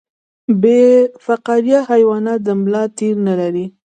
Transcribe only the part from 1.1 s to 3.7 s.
فقاریه حیوانات د ملا تیر نلري